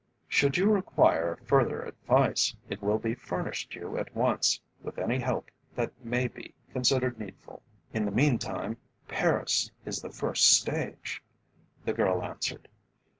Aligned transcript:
Should 0.27 0.57
you 0.57 0.65
require 0.67 1.37
further 1.45 1.83
advice, 1.83 2.55
it 2.69 2.81
will 2.81 2.97
be 2.97 3.13
furnished 3.13 3.75
you 3.75 3.99
at 3.99 4.15
once, 4.15 4.59
with 4.81 4.97
any 4.97 5.19
help 5.19 5.51
that 5.75 5.91
may 6.03 6.27
be 6.27 6.55
considered 6.73 7.19
needful." 7.19 7.61
"In 7.93 8.05
the 8.05 8.11
meantime, 8.11 8.77
Paris 9.07 9.69
is 9.85 10.01
the 10.01 10.09
first 10.09 10.57
stage," 10.57 11.21
the 11.85 11.93
girl 11.93 12.23
answered. 12.23 12.67